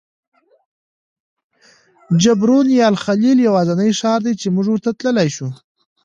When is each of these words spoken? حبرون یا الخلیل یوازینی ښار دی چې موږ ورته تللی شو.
حبرون 2.21 2.67
یا 2.77 2.83
الخلیل 2.91 3.37
یوازینی 3.47 3.89
ښار 3.99 4.19
دی 4.25 4.33
چې 4.41 4.47
موږ 4.55 4.67
ورته 4.69 4.89
تللی 4.99 5.29
شو. 5.35 5.47